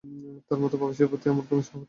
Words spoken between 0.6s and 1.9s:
মতো পাপিষ্ঠের প্রতি আমার কোনো সহানুভূতিও নেই।